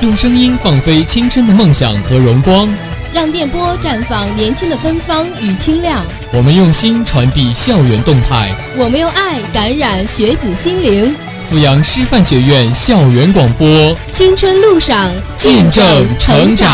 [0.00, 2.68] 用声音放飞青春的梦想和荣光，
[3.14, 6.04] 让电波绽放年轻的芬芳与清亮。
[6.32, 11.14] 我们用心传递校园动态，我们用爱感染学子心灵。
[11.48, 15.84] 阜阳师范学院校园广播，青春路上见证
[16.18, 16.68] 成长。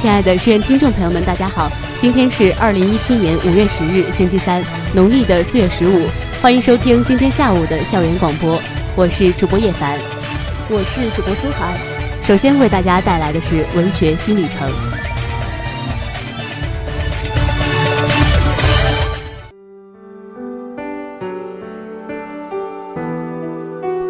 [0.00, 4.62] 亲爱的师院听众朋友们，大家好，今天是二零一七年五月十日，星期三，
[4.94, 6.06] 农历的四月十五，
[6.42, 8.60] 欢迎收听今天下午的校园广播。
[8.94, 9.98] 我是主播叶凡，
[10.68, 11.72] 我是主播苏涵。
[12.22, 14.70] 首先为大家带来的是文学新旅程，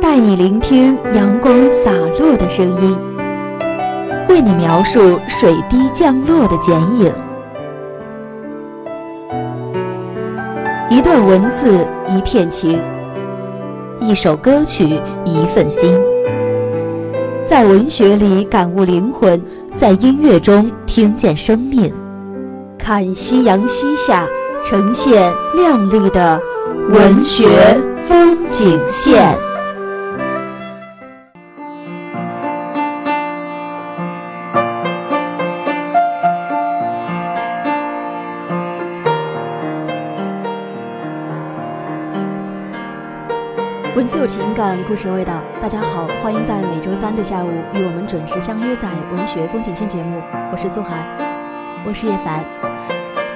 [0.02, 2.98] 带你聆听阳光洒落的声音，
[4.28, 7.12] 为你描述水滴降落的剪影。
[11.14, 12.82] 段文字，一片情。
[14.00, 15.96] 一首歌曲，一份心，
[17.46, 19.40] 在文学里感悟灵魂，
[19.76, 21.94] 在音乐中听见生命。
[22.76, 24.26] 看夕阳西下，
[24.60, 26.42] 呈现亮丽的
[26.90, 27.46] 文学
[28.08, 29.38] 风景线。
[44.04, 45.40] 文字有情感，故事有味道。
[45.62, 50.20] 大家好，欢迎在每周三的下午与我们准时相约在文学风景线节目。
[50.52, 51.06] 我是苏涵，
[51.86, 52.44] 我是叶凡。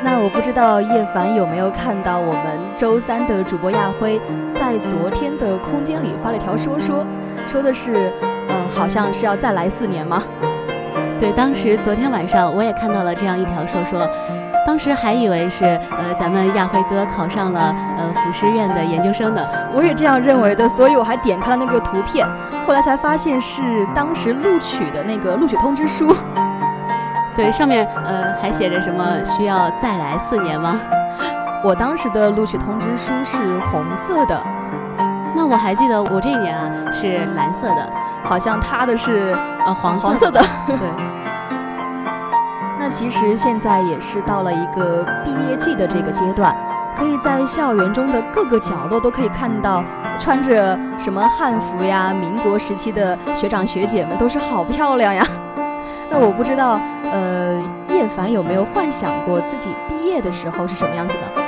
[0.04, 4.20] 那我不知道叶凡有没有看到我们周三的主播亚辉
[4.54, 7.02] 在昨天的空间里发了一条说说，
[7.46, 8.12] 说的是，
[8.50, 10.22] 呃，好像是要再来四年吗？
[11.18, 14.06] 对，当时昨天晚上我也看到了这样一条说说。
[14.68, 22.28] 当时还以为是呃咱们亚辉哥考上了呃辅师院的研究生呢，我也这样认为的，所以我还点开了那个图片，
[22.66, 23.62] 后来才发现是
[23.94, 26.14] 当时录取的那个录取通知书。
[27.34, 30.78] 对，上面呃还写着什么需要再来四年吗？
[31.64, 34.38] 我当时的录取通知书是红色的，
[35.34, 37.90] 那我还记得我这一年啊是蓝色的，
[38.22, 39.34] 好像他的是
[39.64, 41.17] 呃黄黄色的， 对。
[42.88, 46.54] 其实现在也是到了一个毕业季的这个阶段，
[46.96, 49.84] 可以在校园中的各个角落都可以看到
[50.18, 55.26] 穿着什么汉服呀，民国时期的学长学姐们都是好漂亮呀。
[56.10, 56.80] 那我不知道，
[57.12, 61.47] 呃，叶凡有没有幻想过自己毕业的时候是什么样子的？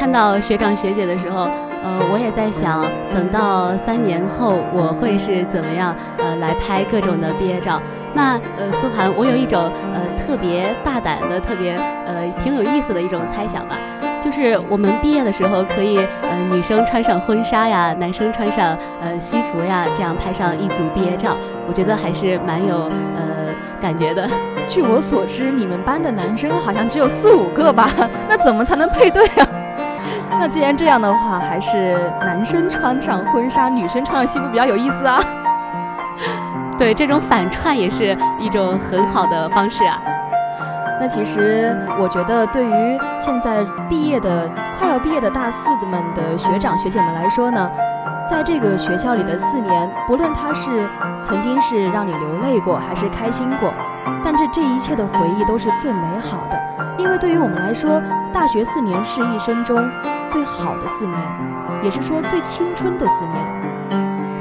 [0.00, 1.42] 看到学长学姐的时候，
[1.82, 2.82] 呃，我也在想，
[3.14, 7.78] 等到三年后我会是怎么样，呃，来拍各种的毕业照。
[8.14, 11.74] 那呃，苏涵，我有一种呃特别大胆的、特别
[12.06, 13.76] 呃挺有意思的一种猜想吧，
[14.22, 21.36] 就是我们毕业的时候可以呃女生穿上婚纱呀，男生穿上呃西服呀，这样拍上一组毕业照，
[21.68, 24.26] 我觉得还是蛮有呃感觉的。
[24.66, 27.90] 据我所知，你们班的男生好像只有四五个吧？
[28.26, 29.46] 那怎么才能配对啊？
[30.40, 35.20] 那既然这样的话，还是男生穿上婚纱，女生穿上西服比较有意思啊。
[36.78, 40.00] 对，这种反串也是一种很好的方式啊。
[40.98, 47.70] 那其实我觉得，对于现在毕业的、快要毕业的大四们的学长学姐们来说呢，
[48.26, 50.88] 在这个学校里的四年，不论他是
[51.22, 53.74] 曾经是让你流泪过，还是开心过，
[54.24, 56.58] 但这这一切的回忆都是最美好的。
[56.96, 58.00] 因为对于我们来说，
[58.32, 59.86] 大学四年是一生中。
[60.30, 61.18] 最好的四年，
[61.82, 63.60] 也是说最青春的四年。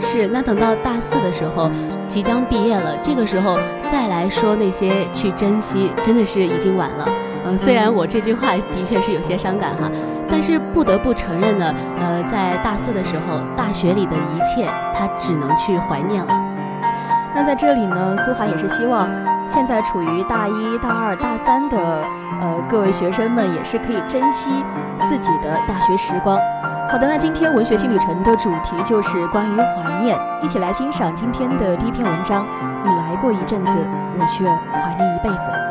[0.02, 1.70] 是，那等到大四的时候，
[2.08, 3.58] 即将毕业了，这个时候
[3.90, 7.08] 再来说那些去珍惜，真的是已经晚了。
[7.46, 9.90] 嗯，虽然我这句话的确是有些伤感哈，
[10.30, 16.34] 但是不得不承认呢，呃，在大四的时候，大学里的一切，他只能去怀念了。
[17.36, 19.08] 那在这里呢，苏涵也是希望，
[19.50, 21.78] 现在处于大一大二大三的
[22.40, 24.64] 呃各位学生们，也是可以珍惜。
[25.06, 26.38] 自己的大学时光。
[26.92, 32.46] 好的，那今天文学新旅程的主题就是关于怀念，一起来欣赏今天的第一篇文章。
[32.84, 33.72] 你来过一阵子，
[34.20, 35.69] 我却怀念一辈子。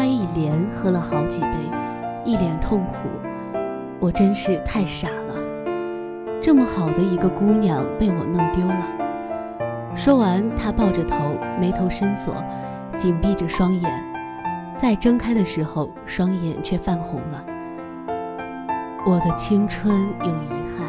[0.00, 1.48] 他一连喝了好几杯，
[2.24, 2.94] 一脸痛苦。
[3.98, 5.34] 我真是太傻了，
[6.40, 8.82] 这么好的一个姑娘被我弄丢了。
[9.94, 11.18] 说完，他抱着头，
[11.60, 12.34] 眉头深锁，
[12.96, 13.92] 紧闭着双眼，
[14.78, 17.44] 再睁开的时候，双眼却泛红了。
[19.04, 20.48] 我的青春有遗
[20.78, 20.88] 憾，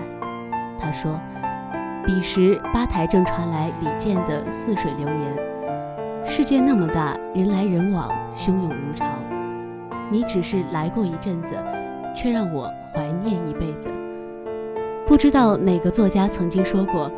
[0.80, 1.20] 他说。
[2.06, 5.36] 彼时，吧台正传来李健的《似水流年》。
[6.34, 9.06] 世界那么大，人来人往，汹涌如潮。
[10.10, 11.54] 你只是来过一阵子，
[12.16, 13.90] 却让我怀念一辈子。
[15.06, 17.12] 不知道哪个作家曾经说过，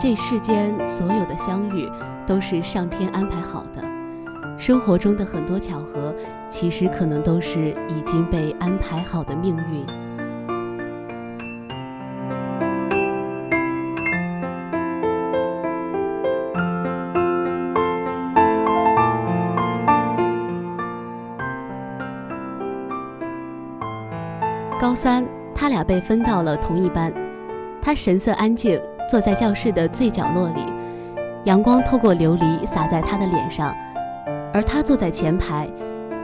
[0.00, 1.88] 这世间所有的相遇
[2.26, 3.84] 都是上天安排好的。
[4.58, 6.12] 生活中的很多巧合，
[6.48, 9.86] 其实可能都是已经被安排好的命运。
[24.90, 27.12] 高三，他俩被分到了同一班。
[27.80, 30.66] 他神色安静，坐在教室的最角落里，
[31.44, 33.72] 阳光透过琉璃洒在他的脸上，
[34.52, 35.68] 而他坐在前排，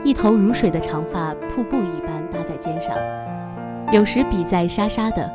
[0.03, 2.93] 一头如水的长发瀑布一般搭在肩上，
[3.93, 5.31] 有时笔在沙沙的，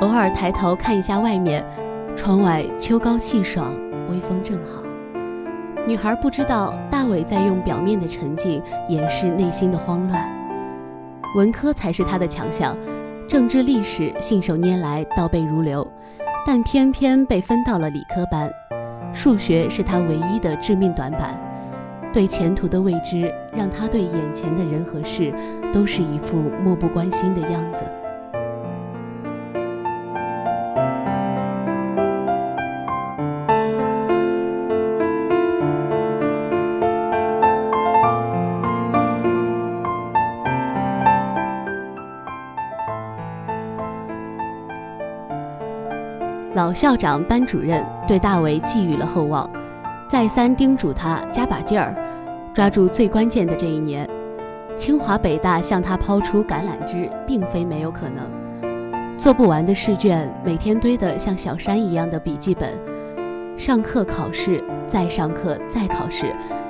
[0.00, 1.64] 偶尔抬头看一下外面，
[2.16, 3.72] 窗外秋高气爽，
[4.10, 4.82] 微风正好。
[5.86, 10.35] 女孩不知道大伟在用表面的沉静掩饰内心的慌乱。
[11.34, 12.76] 文科才是他的强项，
[13.28, 15.86] 政治历史信手拈来，倒背如流，
[16.46, 18.50] 但偏偏被分到了理科班。
[19.12, 21.38] 数学是他唯一的致命短板，
[22.12, 25.32] 对前途的未知，让他对眼前的人和事，
[25.72, 27.82] 都是一副漠不关心的样子。
[46.76, 49.48] 校长、班主任对大伟寄予了厚望，
[50.06, 51.94] 再三叮嘱他加把劲儿，
[52.52, 54.06] 抓住最关键的这一年。
[54.76, 59.16] 清华、北大向他抛出橄榄枝，并非没有可能。
[59.16, 62.70] 做不完的试卷，每天堆得像小山一样的笔记本，
[63.56, 66.26] 上课考试，再上课再考试，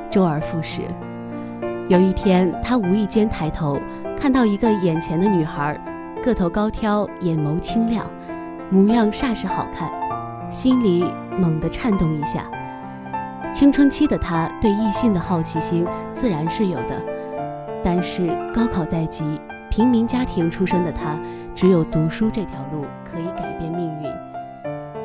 [0.08, 0.82] 周而复始。
[1.88, 3.76] 有一天，他无意间抬头，
[4.16, 5.76] 看到一个眼前的女孩，
[6.22, 8.06] 个头高挑，眼眸清亮。
[8.68, 9.88] 模样煞是好看，
[10.50, 11.04] 心里
[11.38, 12.44] 猛地颤动一下。
[13.52, 17.02] 青春期的他对异性的好奇心自然是有的，
[17.82, 19.40] 但是高考在即，
[19.70, 21.18] 平民家庭出身的他，
[21.54, 24.10] 只有读书这条路可以改变命运。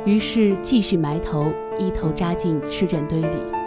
[0.03, 3.60] 于是继续埋头，一头扎进试卷堆里。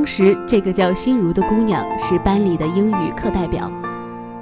[0.00, 3.70] 当时，这个叫心如的姑娘是班里的英语课代表。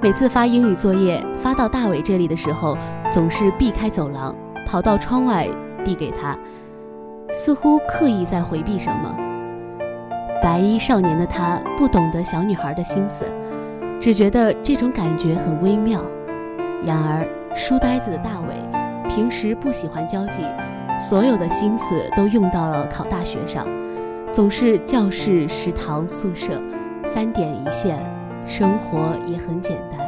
[0.01, 2.79] 每次发英语作业发到大伟这里的时候，
[3.11, 4.33] 总是避开走廊，
[4.69, 5.49] 跑到窗外
[5.85, 6.33] 递给他，
[7.33, 9.13] 似乎刻意在回避什么。
[10.41, 13.25] 白衣少年的他不懂得小女孩的心思，
[14.01, 16.01] 只觉得这种感觉很微妙。
[16.85, 20.45] 然而，书呆子的大伟平时不喜欢交际，
[21.01, 23.67] 所有的心思都用到了考大学上。
[24.31, 26.63] 总是教室、食堂、宿舍，
[27.05, 27.99] 三点一线，
[28.47, 29.99] 生活也很简单。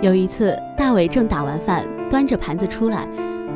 [0.00, 3.06] 有一次，大伟正打完饭，端着盘子出来，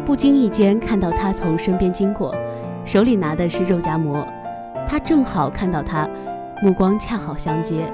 [0.05, 2.35] 不经意间看到他从身边经过，
[2.85, 4.27] 手里拿的是肉夹馍，
[4.87, 6.09] 他正好看到他。
[6.61, 7.85] 目光恰好相接。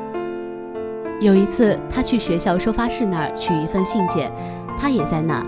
[1.20, 4.32] 有一次，他去学校收发室那儿取一份信件，
[4.78, 5.44] 他也在那，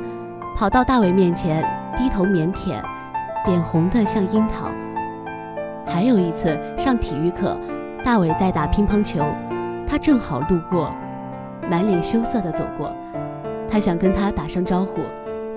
[0.55, 2.75] 跑到大伟面前，低头腼腆，
[3.47, 4.69] 脸红得像樱桃。
[5.87, 7.57] 还有一次上体育课，
[8.05, 9.25] 大伟在打乒乓球，
[9.87, 10.93] 他正好路过，
[11.71, 12.93] 满脸羞涩地走过，
[13.71, 15.01] 他想跟他打声招呼，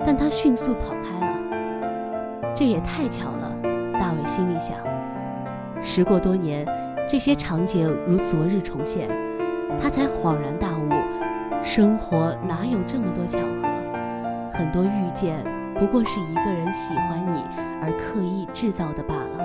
[0.06, 1.34] 但他迅速跑开了。
[2.54, 3.52] 这也太巧了，
[3.92, 4.76] 大伟心里想。
[5.82, 6.66] 时过多年。
[7.10, 9.08] 这些场景如昨日重现
[9.80, 10.88] 他才恍然大悟
[11.64, 13.68] 生活哪有这么多巧合？
[14.52, 15.42] 很多遇见
[15.74, 17.42] 不过是一个人喜欢你
[17.82, 19.40] 而刻意制造的罢了。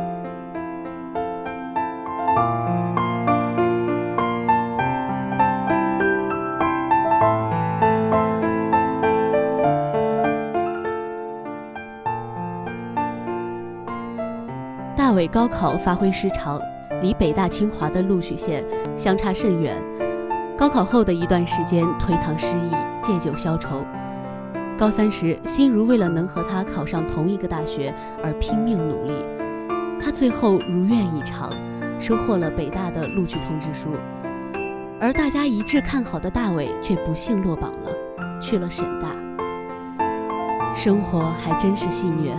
[14.96, 16.62] 大伟高考发挥失常
[17.02, 18.64] 离北大清华的录取线
[18.98, 19.76] 相差甚远。
[20.58, 22.72] 高考后的一段时间，颓唐失意，
[23.02, 23.84] 借酒消愁。
[24.78, 29.14] 高三时，心如为了能和他考上同一个大学而拼命努力，
[30.02, 31.52] 他最后如愿以偿，
[32.00, 33.90] 收获了北大的录取通知书。
[35.00, 39.10] 而大家一致看好的大伟却不幸落榜了，去了沈大。
[40.74, 42.34] 生活还真是戏虐。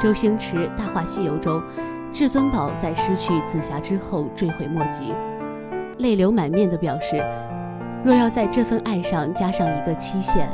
[0.00, 1.62] 周星驰《大话西游》中，
[2.12, 5.14] 至尊宝在失去紫霞之后追悔莫及，
[5.98, 7.22] 泪流满面的表示
[8.04, 10.48] ：“若要在这份爱上加上一个期限。”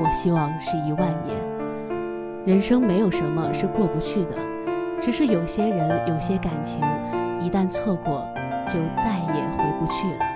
[0.00, 1.36] 我希望是一万年。
[2.44, 4.36] 人生没有什么是过不去的，
[5.00, 6.80] 只是有些人、有些感情，
[7.40, 8.26] 一旦错过，
[8.66, 10.31] 就再也回不去了。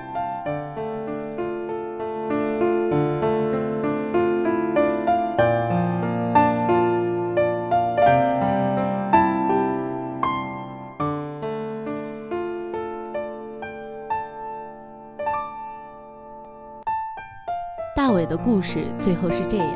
[18.46, 19.66] 故事最后是这样：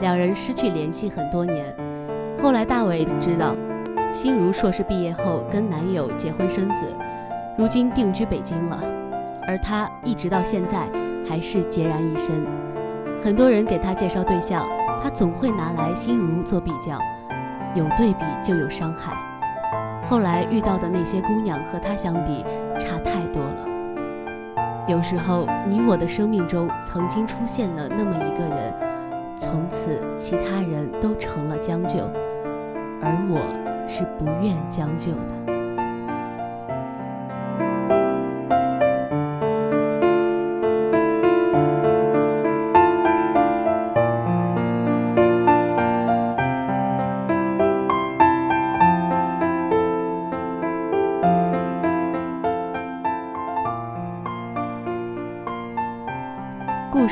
[0.00, 1.66] 两人失去联系很多年，
[2.40, 3.56] 后来大伟知道，
[4.12, 6.86] 心如硕士毕业后跟男友结婚生子，
[7.58, 8.78] 如今定居北京了，
[9.48, 10.88] 而他一直到现在
[11.28, 12.46] 还是孑然一身。
[13.20, 14.64] 很多人给他介绍对象，
[15.02, 17.00] 他总会拿来心如做比较，
[17.74, 19.12] 有对比就有伤害。
[20.08, 22.44] 后来遇到的那些姑娘和他相比，
[22.78, 23.42] 差太多。
[24.86, 28.74] 有时候，你我的生命中曾经出现了那么一个人，
[29.34, 32.00] 从此其他人都成了将就，
[33.00, 33.40] 而我
[33.88, 35.43] 是不愿将就的。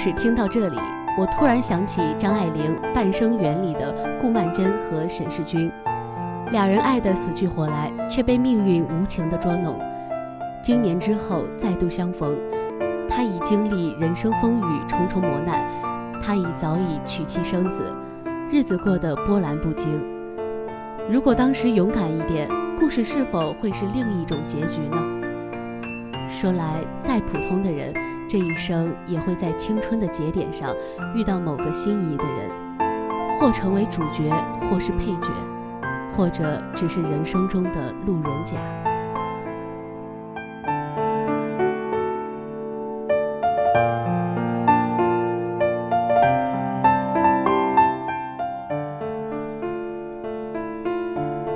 [0.02, 0.76] 事听到这里，
[1.16, 5.70] 我突然想起张爱玲《半生缘》里的顾曼桢和沈世钧，
[6.50, 9.78] 两人爱得死去活来，却被命运无情的捉弄。
[10.60, 12.36] 经年之后再度相逢，
[13.08, 15.64] 他已经历人生风雨重重磨难，
[16.20, 17.84] 他已早已娶妻生子，
[18.50, 20.02] 日子过得波澜不惊。
[21.08, 24.98] 如果当时勇敢一点，故事是否会是另一种结局呢？
[26.28, 27.94] 说来，再普通的人。
[28.32, 30.74] 这一生也会在青春的节点上
[31.14, 34.30] 遇到某个心仪的人，或成为主角，
[34.70, 35.28] 或是配角，
[36.16, 38.56] 或者只是人生中的路人甲。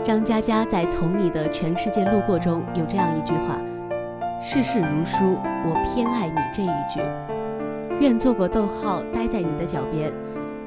[0.05, 3.59] 张嘉佳在《从你的全世界路过》中有这样一句话。
[4.43, 7.01] 世事如书，我偏爱你这一句。
[8.01, 10.13] 愿做个逗号，待在你的脚边，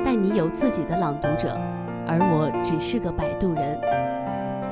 [0.03, 1.55] 但你有自己的朗读者，
[2.07, 3.79] 而我只是个摆渡人。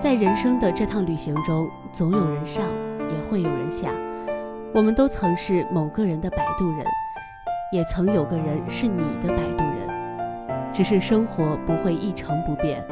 [0.01, 2.63] 在人生的这趟旅行中，总有人上，
[2.99, 3.91] 也会有人下。
[4.73, 6.85] 我们都曾是某个人的摆渡人，
[7.71, 10.71] 也曾有个人是你的摆渡人。
[10.73, 12.83] 只是生活不会一成不变，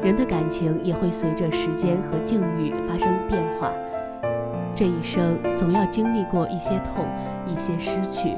[0.00, 3.70] 人的感情也会随着时间和境遇发生变化。
[4.80, 7.06] 这一生总要经历过一些痛，
[7.46, 8.34] 一些失去，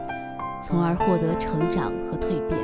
[0.61, 2.59] 从而获得成长和蜕变。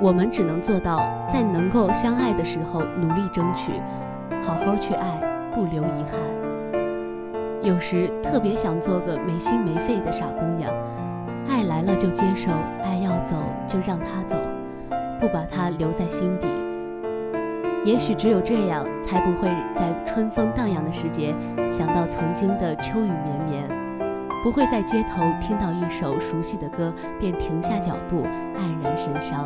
[0.00, 3.72] 我们只能做到，在能够相爱的时候努力争取，
[4.42, 5.20] 好好去爱，
[5.54, 6.18] 不留遗憾。
[7.60, 10.72] 有时特别想做个没心没肺的傻姑娘。
[11.76, 12.50] 来了就接受，
[12.82, 14.34] 爱要走就让他走，
[15.20, 16.46] 不把他留在心底。
[17.84, 21.34] 也许只有这样，才不会在春风荡漾的时节
[21.70, 23.68] 想到曾经的秋雨绵绵，
[24.42, 26.90] 不会在街头听到一首熟悉的歌
[27.20, 28.22] 便停下脚步
[28.56, 29.44] 黯然神伤。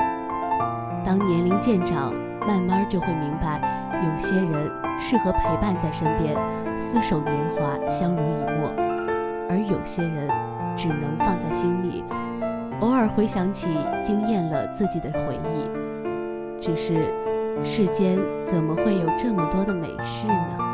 [1.04, 2.14] 当年龄渐长，
[2.46, 3.60] 慢慢就会明白，
[4.04, 4.70] 有些人
[5.00, 6.36] 适合陪伴在身边，
[6.78, 8.70] 厮守年华，相濡以沫，
[9.50, 10.28] 而有些人。
[10.76, 12.02] 只能放在心里，
[12.80, 13.66] 偶尔回想起，
[14.02, 15.68] 惊艳了自己的回忆。
[16.58, 17.12] 只是，
[17.62, 20.69] 世间怎么会有这么多的美事呢？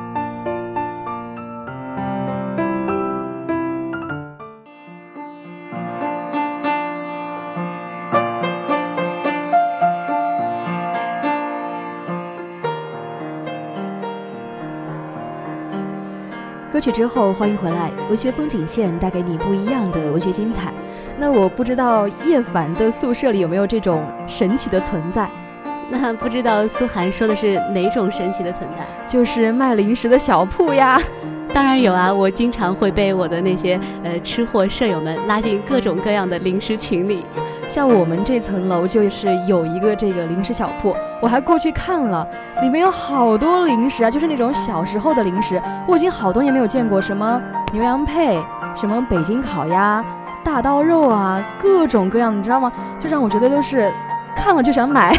[16.86, 17.90] 曲之后，欢迎回来。
[18.08, 20.72] 文学风景线带给你不一样的文学精彩。
[21.18, 25.28] 那我不知道叶凡的宿舍里有没有这种神奇的存在？
[25.90, 28.86] 那不知道苏涵说的是哪种神奇的存在？
[29.08, 31.00] 就是卖零食的小铺呀。
[31.56, 37.24] 当然有啊，我经常会被我的那些呃吃货舍友们拉进各种各样的零食群里。
[37.66, 42.28] 像我们这层楼就是有一个这个零食小铺，我还过去看了，
[42.60, 45.58] 里面有好多零食啊，就是那种小时候的零食，
[45.88, 47.40] 我已经好多年没有见过什么
[47.72, 48.38] 牛羊配、
[48.74, 50.04] 什么北京烤鸭、
[50.44, 52.70] 大刀肉啊，各种各样，你知道吗？
[53.00, 53.90] 就让我觉得都是
[54.36, 55.16] 看了就想买。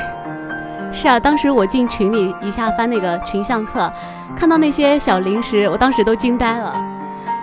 [1.00, 3.92] 是啊，当时我进群里一下翻那个群相册，
[4.36, 6.74] 看到那些小零食，我当时都惊呆了。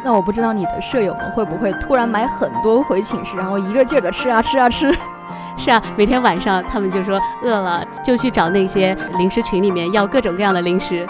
[0.02, 4.92] 那我不知道你的舍友们会不会突然买很多回寝室，然后一个劲儿的吃啊吃啊吃。
[5.56, 11.06] 是啊，每天晚上他们就说饿了，就去找那些零食群里面要各种各样的零食。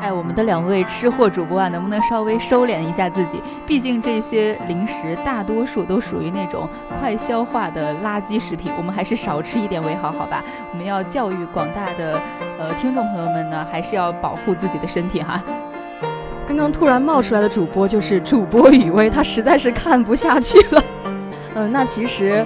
[0.00, 3.42] 哎，我们的两位吃货主播啊，能不能稍微收敛一下自己？
[3.66, 10.42] 毕竟这些零食大多数都属于那种快消化的垃圾食品，我们还是少吃一点为好，好吧？
[10.72, 12.18] 我们要教育广大的
[12.58, 15.42] 呃听众朋友们呢，还是要保护自己的身体哈。
[16.46, 20.82] 刚刚突然冒出来的主播就是主播雨薇，他实在是看不下去了。
[21.54, 22.44] 嗯， 那其实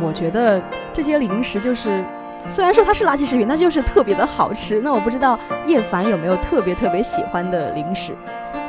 [0.00, 2.04] 我觉得这些零食就是。
[2.48, 4.80] 虽然说它是垃圾食品，那就是特别的好吃。
[4.80, 8.12] 那我不知道叶凡有没有特别特别喜欢的零食？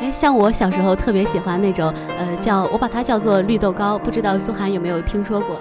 [0.02, 5.60] 哎，像我小时候特别喜欢那种，呃，叫我把它叫做绿豆糕，不知道苏涵有没有听说过？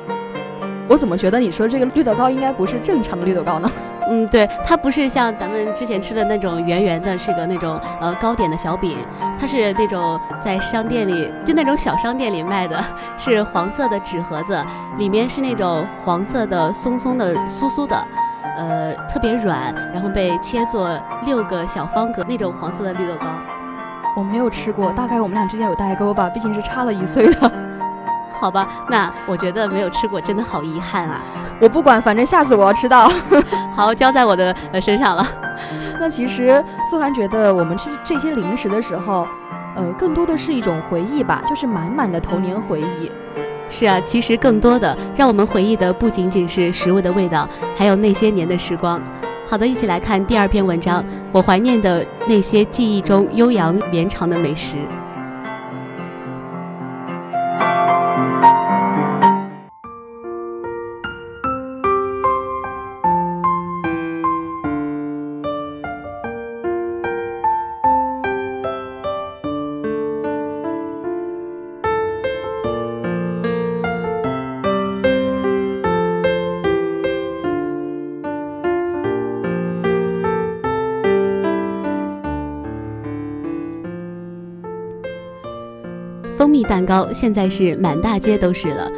[0.88, 3.71] 我怎么觉得你说这个绿豆糕应该不是正常的绿豆糕呢？
[4.09, 8.97] 嗯，对，它不是像咱们之前吃的那种圆圆的，是个那种呃糕点的小饼，
[9.38, 12.83] 它是那种在商店里就那种小商店里卖的，
[13.17, 14.62] 是黄色的纸盒子，
[14.99, 17.97] 里面是那种黄色的松松的酥酥的，
[18.57, 20.91] 呃，特别软，然后被切做
[21.25, 23.27] 六个小方格那种黄色的绿豆糕。
[24.15, 27.53] 我没有吃过，大概我们俩之间有代沟吧，毕竟是差了一岁的。
[28.42, 31.20] 好吧，那我觉得没有吃过，真的好遗憾啊！
[31.62, 33.09] 我不管，反正下次我要吃到。
[33.72, 35.24] 好，交在我的呃身上了。
[36.00, 39.28] 那其实苏涵觉得，我们吃这些零食的时候，
[39.76, 43.09] 呃，更多的是一种回忆吧，就是满满的童年回忆。
[43.68, 49.00] 是啊，其实更多的让我们回忆的不仅仅是食物的味道，还有那些年的时光。
[49.48, 54.74] 好的，一起来看第二篇文章，我怀念的那些记忆中悠扬绵长的美食。
[86.53, 88.93] 蜜蛋糕现在是满大街都是了，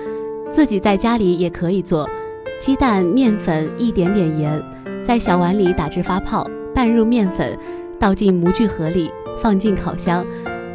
[0.51, 2.11] 自己在家里也可以做。
[2.61, 4.61] 鸡蛋、面粉、一点点盐，
[5.05, 7.57] 在小碗里打至发泡，拌入面粉，
[7.97, 9.09] 倒进模具盒里，
[9.41, 10.27] 放进烤箱，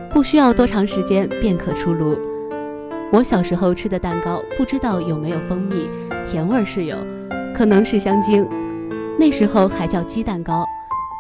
[0.10, 2.18] 不需要多长时间便可出炉。
[3.12, 5.90] 我小时候吃的蛋糕，不知道有没有蜂蜜，
[6.26, 6.96] 甜味是有，
[7.54, 8.48] 可能是香精。
[9.20, 10.64] 那时候还叫鸡蛋糕，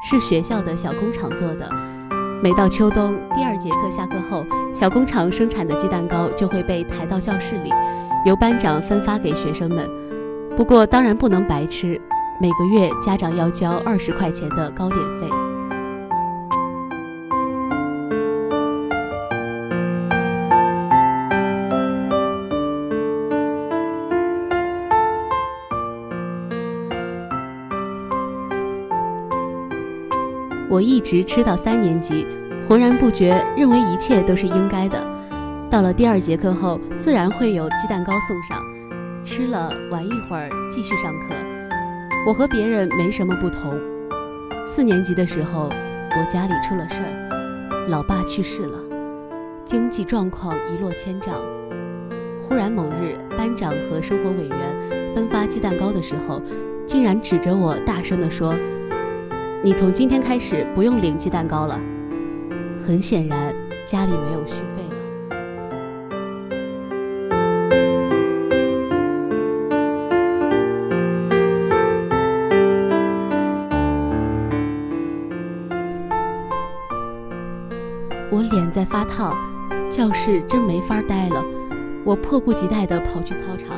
[0.10, 1.69] 是学校的小工厂做的。
[2.41, 7.69] 每到秋冬，第二节课下课后，小工厂生产的鸡蛋糕就会被抬到教室里，
[8.25, 9.89] 由班长分发给学生们。
[10.56, 11.99] 不过当然不能白吃，
[12.39, 15.48] 每个月家长要交二十块钱的糕点费。
[30.80, 32.26] 我一直吃到三年级，
[32.65, 34.98] 浑然不觉，认为一切都是应该的。
[35.70, 38.63] 到了第二节课后，自然会有鸡蛋糕送上，
[39.26, 41.36] 吃了玩一会儿，继续上课。
[42.26, 43.78] 我和别人没什么不同。
[44.65, 48.80] 四年级的时候，我家里出了事儿，老爸去世了，
[49.65, 51.42] 经济状况一落千丈。
[52.48, 56.42] 忽然某日，班长和生活委员分发鸡蛋糕的时候，
[56.88, 58.56] 竟然指着我大声地说。
[59.62, 61.78] 你从今天开始不用领鸡蛋糕了。
[62.80, 63.54] 很显然，
[63.86, 64.89] 家里没有续费了。
[78.32, 79.36] 我脸在发烫，
[79.91, 81.43] 教室真没法待了。
[82.06, 83.78] 我迫不及待地跑去操场，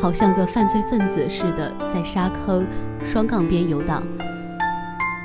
[0.00, 2.66] 好像个犯罪分子似的，在沙坑、
[3.04, 4.02] 双杠边游荡。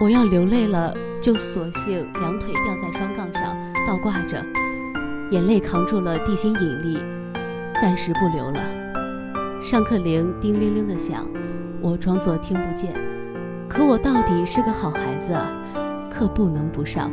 [0.04, 3.56] 我要流泪了，就索性两腿吊在双杠上，
[3.88, 4.46] 倒挂着，
[5.32, 7.02] 眼泪扛住了地心引力，
[7.80, 9.62] 暂时不流了。
[9.62, 11.26] 上课铃叮铃铃的响，
[11.82, 12.94] 我装作听不见。
[13.70, 15.50] 可我到底是个好孩子啊，
[16.12, 17.10] 课不能不上，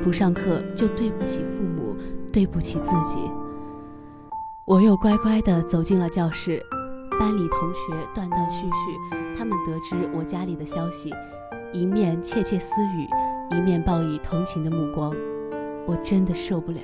[0.00, 1.96] 不上课就对不起父母，
[2.32, 3.18] 对不起自己。
[4.64, 6.62] 我又乖乖地走进了教室，
[7.18, 11.12] 班里同学断断续续，他们得知我家里的消息，
[11.72, 13.08] 一面窃窃私语，
[13.50, 15.14] 一面报以同情的目光，
[15.86, 16.80] 我真的受不了。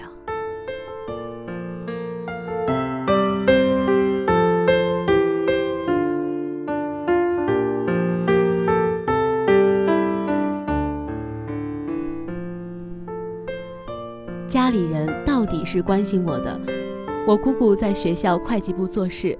[14.46, 16.58] 家里人到底是关心我的。
[17.26, 19.38] 我姑姑在学校会计部做事，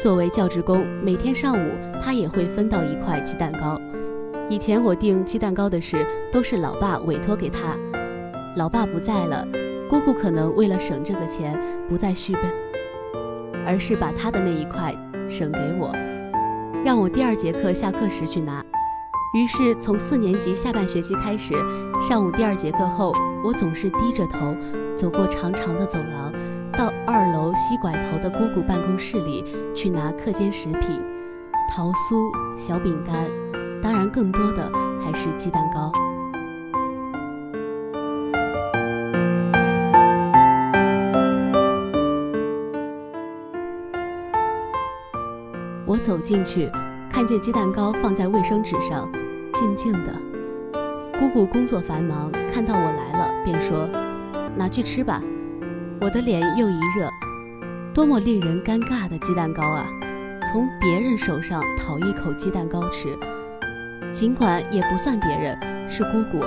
[0.00, 3.80] 作为教职工，每天上午她也会分到一块鸡蛋糕。
[4.50, 7.76] 以前我订鸡蛋糕的事都是老爸委托给他，
[8.56, 9.46] 老爸不在了，
[9.88, 12.40] 姑姑可能为了省这个钱，不再续备，
[13.66, 14.94] 而是把她的那一块
[15.28, 15.90] 省给我，
[16.84, 18.62] 让我第二节课下课时去拿。
[19.34, 21.54] 于是从四年级下半学期开始，
[22.06, 24.54] 上午第二节课后，我总是低着头
[24.94, 26.32] 走过长长的走廊。
[26.70, 31.00] 到二楼西拐头的姑姑办公室里去拿课间食品，
[31.74, 33.28] 桃酥、小饼干，
[33.84, 34.72] 当然更多的
[35.04, 35.92] 还是鸡蛋糕。
[45.84, 46.72] 我走进去，
[47.10, 49.06] 看见鸡蛋糕放在卫生纸上，
[49.52, 50.18] 静静的。
[51.20, 53.86] 姑姑工作繁忙，看到我来了，便说
[54.56, 55.20] ：“拿去吃吧。”
[56.00, 57.10] 我的脸又一热，
[57.92, 59.86] 多么令人尴尬的鸡蛋糕啊！
[60.50, 63.16] 从别人手上讨一口鸡蛋糕吃，
[64.14, 65.58] 尽管也不算别人，
[65.90, 66.44] 是姑姑，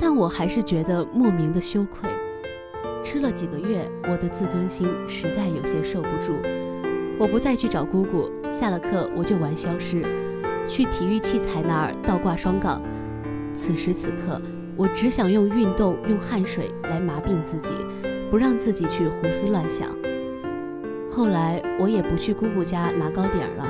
[0.00, 2.08] 但我还是觉得莫名的羞愧。
[3.04, 6.34] 吃了几个月，我的自尊心实在有些受不住。
[7.18, 10.02] 我不再去找姑姑，下了课我就玩消失，
[10.66, 12.80] 去体育器材那儿倒挂双杠。
[13.52, 14.40] 此时此刻，
[14.74, 17.74] 我只想用运动、用汗水来麻痹自己。
[18.28, 19.88] 不让自己去胡思乱想。
[21.08, 23.64] 后来我也不去姑姑家拿糕点了。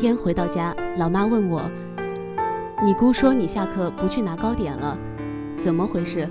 [0.00, 1.70] 天回到家，老妈问我
[2.82, 4.96] ：“你姑说你下课不去拿糕点了，
[5.58, 6.26] 怎么回事？”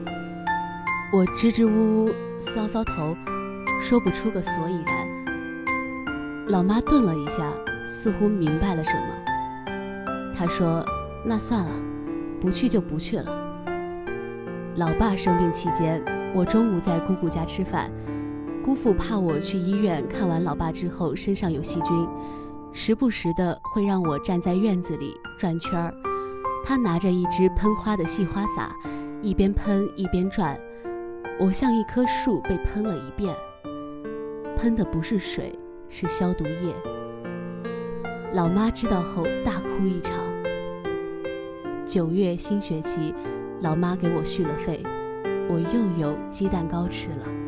[1.13, 2.09] 我支支吾吾，
[2.41, 3.15] 搔搔头，
[3.79, 5.07] 说不出个所以然。
[6.47, 7.53] 老妈顿了一下。
[7.91, 10.85] 似乎明白了什么，她说
[11.25, 11.71] ：“那算了，
[12.39, 13.25] 不去就不去了。”
[14.77, 15.99] 老爸生病期间，
[16.35, 17.89] 我中午在姑姑家吃饭，
[18.63, 22.07] 姑父怕我去医院看完老爸之后身上有细菌，
[22.71, 25.93] 时不时的会让我站在院子里转圈儿。
[26.63, 28.75] 他拿着一支喷花的细花洒，
[29.21, 30.59] 一边喷一边转，
[31.39, 33.35] 我像一棵树被喷了一遍。
[34.55, 36.73] 喷的不是水，是消毒液。
[38.33, 40.13] 老妈知道后大哭一场。
[41.85, 43.13] 九月新学期，
[43.61, 44.83] 老妈给我续了费，
[45.49, 47.38] 我又有鸡蛋糕吃了。